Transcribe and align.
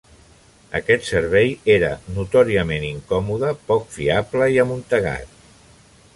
Aquest 0.77 1.03
servei 1.09 1.53
era 1.73 1.91
notòriament 2.15 2.87
incòmode, 2.89 3.53
poc 3.69 3.87
fiable 3.99 4.51
i 4.57 4.61
amuntegat. 4.67 5.41